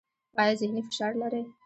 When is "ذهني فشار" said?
0.61-1.11